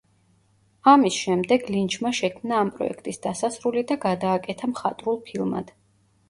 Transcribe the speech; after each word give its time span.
ამის 0.91 1.17
შემდეგ 1.25 1.67
ლინჩმა 1.75 2.11
შექმნა 2.19 2.55
ამ 2.61 2.71
პროექტის 2.79 3.21
დასასრული 3.27 3.85
და 3.93 3.99
გადააკეთა 4.07 4.71
მხატვრულ 4.73 5.23
ფილმად. 5.31 5.71